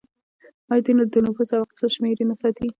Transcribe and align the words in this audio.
آیا 0.71 0.81
دوی 0.85 0.93
د 1.13 1.15
نفوس 1.25 1.49
او 1.55 1.63
اقتصاد 1.65 1.91
شمیرې 1.95 2.25
نه 2.31 2.35
ساتي؟ 2.41 2.67